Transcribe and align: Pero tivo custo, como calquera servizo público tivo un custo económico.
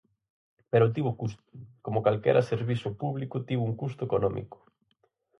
Pero 0.71 0.93
tivo 0.95 1.17
custo, 1.21 1.41
como 1.85 2.03
calquera 2.07 2.47
servizo 2.51 2.89
público 3.01 3.45
tivo 3.47 3.63
un 3.69 3.75
custo 3.81 4.01
económico. 4.07 4.57